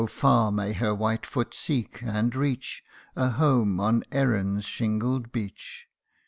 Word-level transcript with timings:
far 0.09 0.51
may 0.51 0.73
her 0.73 0.95
white 0.95 1.27
foot 1.27 1.53
seek, 1.53 2.01
and 2.01 2.33
reach, 2.35 2.83
A 3.15 3.29
home 3.29 3.79
on 3.79 4.03
Erin's 4.11 4.65
shingled 4.65 5.31
beach 5.31 5.87